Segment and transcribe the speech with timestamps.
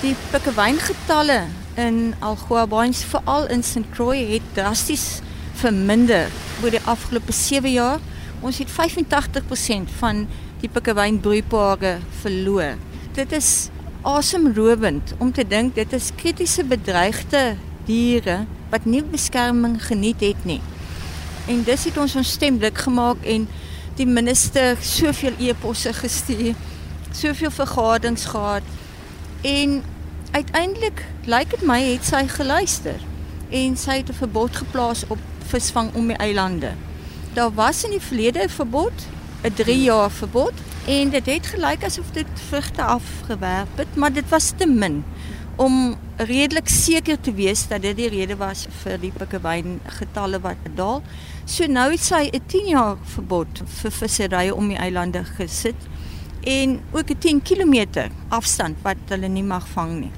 [0.00, 1.42] Die pikkewyngetalle
[1.76, 3.84] in Algoa Bay, veral in St.
[3.92, 5.20] Croix, het drasties
[5.60, 6.30] verminder
[6.62, 8.00] oor die afgelope 7 jaar.
[8.40, 10.22] Ons het 85% van
[10.62, 12.80] die pikkewynbroeipare verloor.
[13.12, 13.68] Dit is
[14.00, 20.62] asemrowend om te dink dit is kritiese bedreigde diere wat nie beskerming geniet het nie.
[21.44, 23.44] En dis het ons ons stem dik gemaak en
[24.00, 26.54] die minister soveel e-posse gestuur,
[27.12, 28.79] soveel vergaderings gehad
[29.40, 29.82] en
[30.30, 33.00] uiteindelik lyk dit my het sy geluister
[33.50, 35.18] en sy het 'n verbod geplaas op
[35.50, 36.72] visvang om die eilande.
[37.34, 39.06] Daar was in die verlede 'n verbod,
[39.42, 40.52] 'n 3 jaar verbod
[40.86, 45.04] en dit het gelyk asof dit vrugte afgewerp het, maar dit was te min
[45.56, 50.56] om redelik seker te wees dat dit die rede was vir die pikkewyn getalle wat
[50.74, 51.02] daal.
[51.44, 55.76] So nou het sy 'n 10 jaar verbod vir visserye om die eilande gesit
[56.44, 60.12] en ook 'n 10 km afstand wat hulle nie mag vang nie.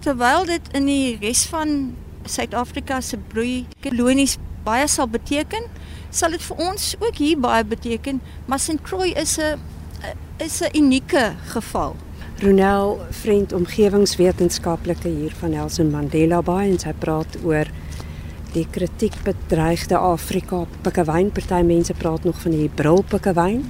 [0.00, 5.62] Terwyl dit in die res van Suid-Afrika se broei kolonies baie sal beteken,
[6.10, 8.82] sal dit vir ons ook hier baie beteken, maar St.
[8.82, 9.58] Croix is 'n
[10.38, 11.96] is 'n unieke geval.
[12.36, 17.64] Ronel, vriend omgewingswetenskaplike hier van Nelson Mandela Bay en sy praat oor
[18.52, 21.30] die kritiek bedreigde Afrika pikkewyn.
[21.32, 23.64] Party mense praat nog van die brilpikkewyn.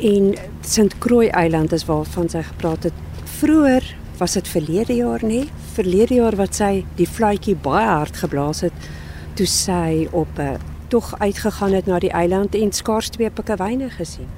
[0.00, 0.98] En St.
[0.98, 2.92] Croix Eiland is waarvan sy gepraat het.
[3.24, 8.60] Vroeger was dit verlede jaar nie, verlede jaar wat sy die fluitjie baie hard geblaas
[8.66, 8.88] het
[9.34, 13.90] toe sy op 'n uh, tog uitgegaan het na die eiland en skaars twee pikkewyne
[13.90, 14.28] gesien.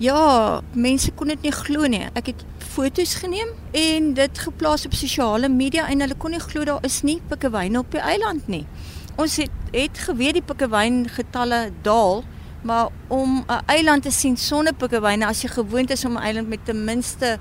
[0.00, 2.06] Ja, mense kon dit nie glo nie.
[2.14, 6.64] Ek het foto's geneem en dit geplaas op sosiale media en hulle kon nie glo
[6.64, 8.66] daar is nie pikkewyne op die eiland nie.
[9.16, 12.24] Ons het het geweet die pikkewyn getalle daal,
[12.62, 16.48] maar om 'n eiland te sien sonder pikkewyne as jy gewoond is om 'n eiland
[16.48, 17.38] met ten minste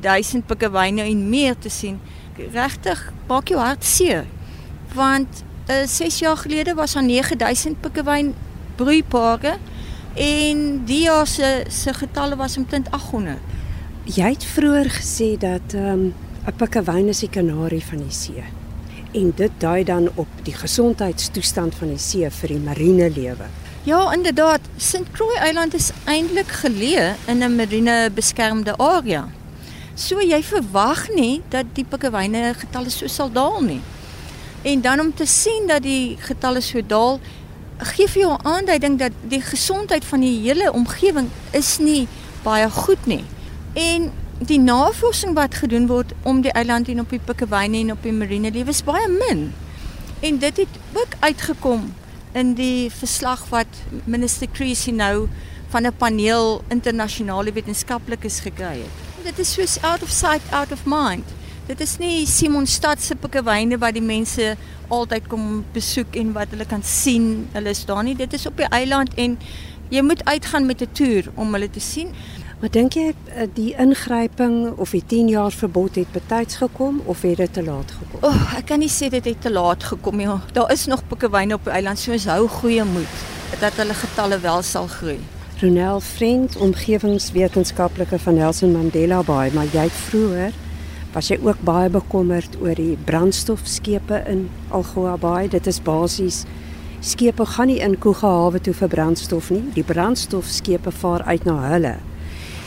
[0.00, 2.00] 1000 pikkewyne en meer te sien,
[2.52, 4.24] regtig maak jou hart seer.
[4.94, 8.34] Want 6 uh, jaar gelede was daar 9000 pikkewyn
[8.76, 9.56] broeipare
[10.14, 13.38] en die jaar se se getalle was omtrent 800.
[14.04, 16.14] Jy het vroeër gesê dat ehm, 'n
[16.46, 18.44] um, pikkewyn is die kanarie van die see.
[19.12, 23.46] En dit dui dan op die gesondheidstoestand van die see vir die marine lewe.
[23.84, 25.10] Ja, inderdaad, St.
[25.12, 29.28] Croix Eiland is eintlik geleë in 'n marine beskermde area.
[29.94, 33.80] So jy verwag nie dat die pikkewyne getalle so sal daal nie.
[34.62, 37.20] En dan om te sien dat die getalle so daal,
[37.78, 42.08] gee vir jou 'n aanduiding dat die gesondheid van die hele omgewing is nie
[42.42, 43.24] baie goed nie.
[43.72, 48.02] En die navorsing wat gedoen word om die eiland en op die pikkewyne en op
[48.02, 49.52] die marine lewe is baie min.
[50.20, 51.94] En dit het ook uitgekom
[52.32, 55.28] in die verslag wat minister Creasy nou
[55.72, 59.24] van 'n paneel internasionale wetenskaplikes gekry het.
[59.24, 61.24] Dit is soos out of sight out of mind.
[61.66, 64.56] Dit is nie Simonstad se pikkewyne wat die mense
[64.88, 67.48] altyd kom besoek en wat hulle kan sien.
[67.52, 68.16] Hulle is daar nie.
[68.16, 69.38] Dit is op die eiland en
[69.88, 72.08] jy moet uitgaan met 'n toer om hulle te sien.
[72.62, 77.24] Wat dink jy eh, die ingryping of die 10 jaar verbod het betyds gekom of
[77.26, 78.20] het dit te laat gekom?
[78.20, 80.28] O, oh, ek kan nie sê dit het te laat gekom nie.
[80.54, 83.24] Daar is nog pikkewyne op die eiland, so ons hou goeie moed
[83.58, 85.16] dat hulle getalle wel sal groei.
[85.58, 90.54] Ronel Vriend, omgewingswetenskaplike van Nelson Mandela Bay, maar jy het vroeër
[91.16, 95.50] was jy ook baie bekommerd oor die brandstofskepe in Algoa Bay.
[95.50, 96.44] Dit is basies
[97.02, 99.64] skepe gaan nie in Kuga hawe toe vir brandstof nie.
[99.74, 101.96] Die brandstofskepe vaar uit na hulle.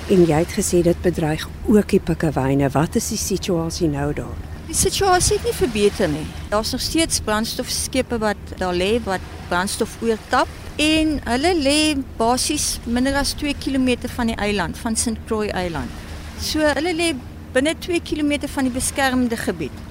[0.05, 2.67] En jy het gesê dit bedreig ook die pikkewyne.
[2.69, 4.41] Wat is die situasie nou daar?
[4.67, 6.27] Die situasie het nie verbeter nie.
[6.51, 11.77] Daar's nog steeds brandstofskepe wat daar lê wat brandstof oortap en hulle lê
[12.19, 15.17] basies minder as 2 km van die eiland van St.
[15.25, 15.89] Croix Eiland.
[16.37, 17.09] So hulle lê
[17.57, 19.81] binne 2 km van die beskermde gebied.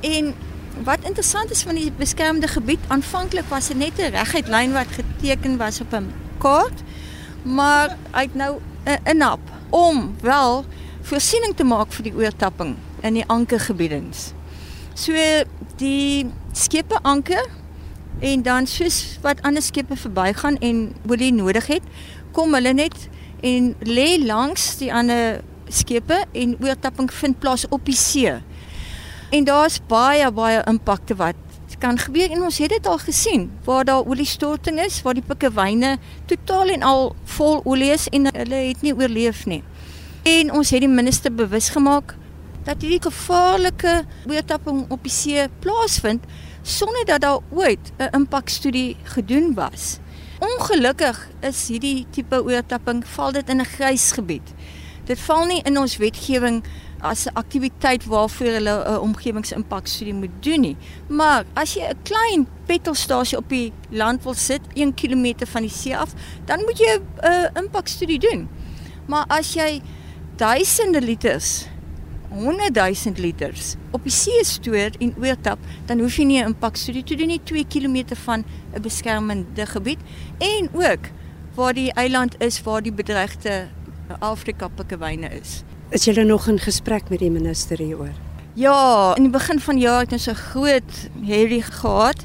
[0.00, 0.34] En
[0.84, 4.92] wat interessant is van die beskermde gebied, aanvanklik was dit net 'n reguit lyn wat
[5.00, 6.84] geteken was op 'n kaart,
[7.42, 9.40] maar uit nou 'n inap
[9.72, 10.64] om wel
[11.08, 14.30] voorsiening te maak vir die oortapping in die ankergebiedens.
[14.94, 15.16] So
[15.80, 17.42] die skepe anker
[18.20, 21.86] en dan soos wat ander skepe verbygaan en olie nodig het,
[22.36, 23.08] kom hulle net
[23.42, 25.40] en lê langs die ander
[25.72, 28.36] skepe en oortapping vind plaas op die see.
[29.32, 31.51] En daar's baie baie impakte wat
[31.82, 35.96] kan gebeur en ons het dit al gesien waar daar oliestorting is, waar die pikkewyne
[36.30, 39.62] totaal en al vol olie is en hulle het nie oorleef nie.
[40.22, 42.14] En ons het die minister bewus gemaak
[42.62, 43.96] dat hierdie gevaarlike
[44.30, 46.28] oortapping op die see plaasvind
[46.62, 49.98] sonder dat daar ooit 'n impakstudie gedoen was.
[50.38, 54.54] Ongelukkig is hierdie tipe oortapping val dit in 'n grys gebied.
[55.04, 56.62] Dit val nie in ons wetgewing
[57.02, 60.76] as 'n aktiwiteit waarvoor hulle 'n omgewingsimpakstudie moet doen nie.
[61.08, 65.70] Maar as jy 'n klein petrolstasie op die land wil sit, 1 km van die
[65.70, 66.14] see af,
[66.44, 68.48] dan moet jy 'n uh, impakstudie doen.
[69.06, 69.82] Maar as jy
[70.36, 71.66] duisende liters
[72.28, 77.04] 100 000 liters op die see stoor en oortap, dan hoef jy nie 'n impakstudie
[77.04, 78.44] te doen nie 2 km van
[78.74, 79.98] 'n beskermende gebied
[80.38, 81.10] en ook
[81.54, 83.68] waar die eiland is waar die bedreigde
[84.18, 85.62] Afrika pikkewyne is.
[85.92, 88.14] Is julle nog in gesprek met die minister hieroor?
[88.56, 90.92] Ja, in die begin van jaar het ons 'n groot
[91.24, 92.24] herrie gehad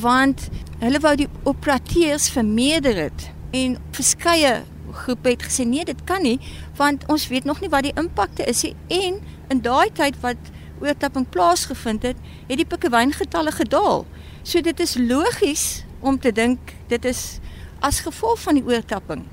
[0.00, 0.48] want
[0.78, 4.62] hulle wou die operateurs vermeerder het en verskeie
[4.92, 6.38] groepe het gesê nee, dit kan nie
[6.76, 9.18] want ons weet nog nie wat die impakte is nie en
[9.48, 10.38] in daai tyd wat
[10.80, 12.16] oortapping plaasgevind het,
[12.46, 14.06] het die pikkewyngetalle gedaal.
[14.42, 17.38] So dit is logies om te dink dit is
[17.80, 19.26] as gevolg van die oortapping.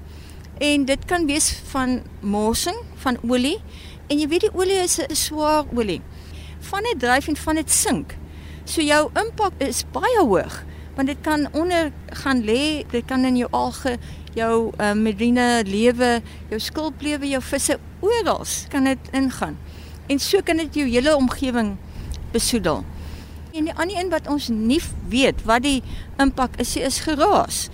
[0.58, 3.58] En dit kan wees van morsing van olie
[4.08, 6.02] en jy weet die olie is 'n swaar olie.
[6.60, 8.16] Van dit dryf en van dit sink.
[8.64, 10.64] So jou impak is baie hoog
[10.96, 13.98] want dit kan onder gaan lê, dit kan in jou alge,
[14.34, 19.58] jou uh, marine lewe, jou skulplewe, jou visse oral kan dit ingaan.
[20.08, 21.76] En so kan dit jou hele omgewing
[22.32, 22.86] besoedel.
[23.52, 25.84] En die ander een wat ons nie weet wat die
[26.18, 27.70] impak is, is geraas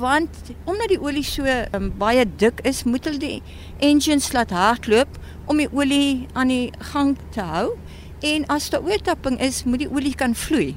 [0.00, 3.42] want omdat die olie so um, baie dik is, moet hulle die
[3.84, 5.18] engines laat hardloop
[5.50, 7.66] om die olie aan die gang te hou.
[8.24, 10.74] En as daar oortapping is, moet die olie kan vloei.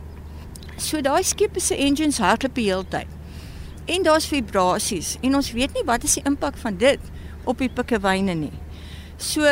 [0.78, 3.10] So daai skip se engines hardloop die hele tyd.
[3.86, 7.12] En daar's vibrasies en ons weet nie wat is die impak van dit
[7.44, 8.54] op die pikkewyne nie.
[9.20, 9.48] So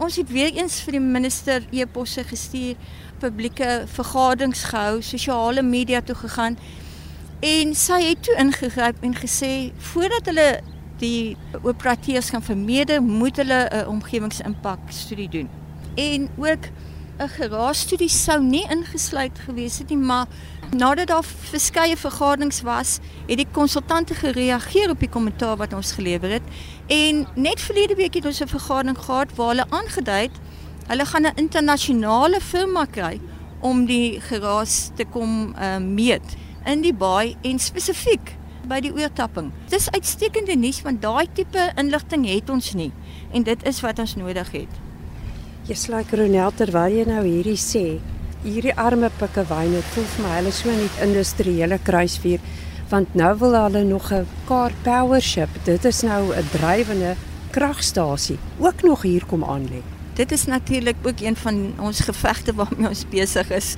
[0.00, 2.78] ons het weer eens vir die minister e-posse gestuur,
[3.20, 6.56] publieke vergaderings gehou, sosiale media toe gegaan
[7.40, 10.60] En sy het toe ingegryp en gesê voordat hulle
[11.00, 15.48] die operateurs gaan vermeerder, moet hulle 'n omgewingsimpak studie doen.
[15.94, 16.64] En ook
[17.18, 20.26] 'n geraasstudie sou nie ingesluit gewees het nie, maar
[20.70, 26.30] nadat daar verskeie vergaderings was, het die konsultante gereageer op die kommentaar wat ons gelewer
[26.30, 26.42] het.
[26.86, 30.38] En net verlede week het ons 'n vergadering gehad waar hulle aangedui het
[30.90, 33.20] hulle gaan 'n internasionale firma kry
[33.60, 36.36] om die geraas te kom uh, meet
[36.66, 38.36] in die baai en spesifiek
[38.68, 39.50] by die oortapping.
[39.72, 42.92] Dis uitstekende nuus want daai tipe inligting het ons nie
[43.32, 44.80] en dit is wat ons nodig het.
[45.68, 48.00] Jy's like Ronel terwyl jy nou hierdie sê,
[48.44, 52.40] hierdie arme pikkewyne voel vir my hulle so in die industriële kruisvuur
[52.90, 55.48] want nou wil hulle nog 'n car power ship.
[55.64, 57.16] Dit is nou 'n drywende
[57.50, 59.82] kragstasie ook nog hier kom aan lê.
[60.14, 63.76] Dit is natuurlik ook een van ons gevegte waarmee ons besig is.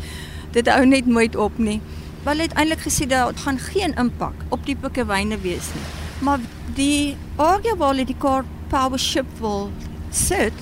[0.51, 1.81] Dit hou net nooit op nie.
[2.23, 5.87] Wel het eintlik gesê dat gaan geen impak op die pikkewyne wees nie.
[6.23, 6.39] Maar
[6.75, 9.73] die area waar die car power ship wil
[10.11, 10.53] sit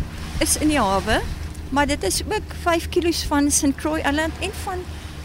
[0.40, 1.20] is in die hawe,
[1.68, 4.78] maar dit is ook 5 km van St Croix Island en van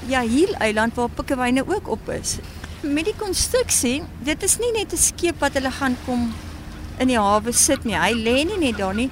[0.07, 2.35] Yahil Eiland waar pikkewyne ook op is.
[2.81, 6.33] Met die konstruksie, dit is nie net 'n skip wat hulle gaan kom
[6.99, 7.95] in die hawe sit nie.
[7.95, 9.09] Hy lê nie net daar nie.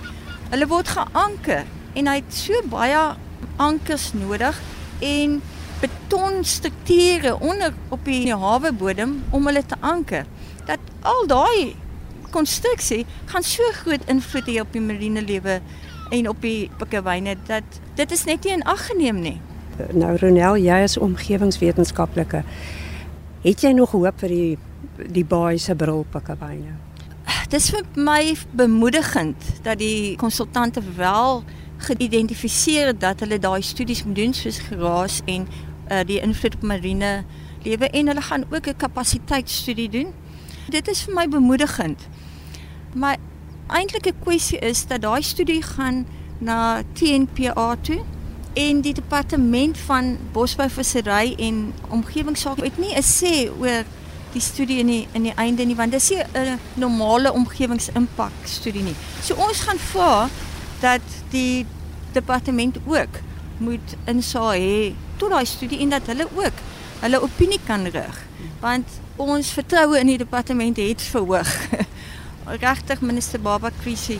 [0.50, 3.16] Hulle word geanker en hy het so baie
[3.56, 4.60] ankers nodig
[5.00, 5.42] en
[5.84, 10.26] betonstrukture onder op die hawebodem om hulle te anker.
[10.68, 11.76] Dat al daai
[12.34, 15.60] konstruksie gaan so groot invloed hê op die marine lewe
[16.14, 19.40] en op die pikkewyne dat dit is net nie in ag geneem nie.
[19.94, 22.44] Nou Ronel, jy is omgewingswetenskaplike.
[23.44, 24.54] Het jy nog hoop vir die
[24.94, 26.76] die baie se brilpikkewyne?
[27.50, 31.44] Dis vir my bemoedigend dat die konsultante wel
[31.84, 35.48] geïdentifiseer dat hulle daai studies moet doen soos geraas en
[35.92, 37.24] uh, die invloed op marine
[37.64, 40.14] lewe en hulle gaan ook 'n kapasiteitsstudie doen.
[40.70, 42.08] Dit is vir my bemoedigend.
[42.94, 43.18] Maar
[43.68, 46.06] eintlik 'n kwessie is dat daai studie gaan
[46.38, 48.02] na TNPA toe
[48.54, 53.84] en die departement van bosbouvissery en omgewingsake het nie 'n sê oor
[54.32, 58.84] die studie in die in die einde nie want dis nie 'n normale omgewingsimpak studie
[58.84, 58.96] nie.
[59.22, 60.30] So ons gaan vra
[60.80, 61.66] dat die
[62.12, 63.20] departement ook
[63.58, 66.62] moet insaai hê tot daai studie en dat hulle ook
[67.04, 68.22] hulle opinie kan rig.
[68.64, 68.88] Want
[69.20, 71.52] ons vertroue in die departement het verhoog.
[72.66, 74.20] Regtig minister Baba Krisi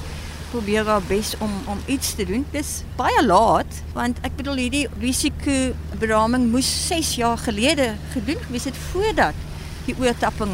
[0.54, 2.46] probeer haar bes om om iets te doen.
[2.52, 8.70] Dis baie laat want ek bedoel hierdie risiko beraming moes 6 jaar gelede gedoen gewees
[8.70, 9.40] het voordat
[9.88, 10.54] die oortapping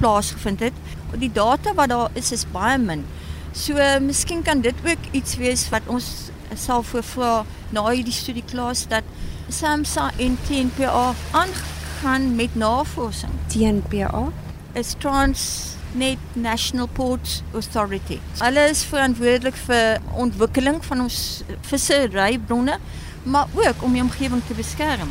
[0.00, 0.82] plaasgevind het.
[1.16, 3.04] Die data wat daar is is baie min.
[3.52, 8.76] So miskien kan dit ook iets wees wat ons sal voorvra na hierdie studie klaar
[8.88, 9.04] dat
[9.48, 13.32] SAMSA en TNPA aangaan met navorsing.
[13.46, 14.28] TNPA
[14.72, 18.18] is Trans net National Ports Authority.
[18.38, 22.76] Hulle is verantwoordelik vir ontwikkeling van ons visserybronne,
[23.22, 25.08] maar ook om die omgewing te beskerm.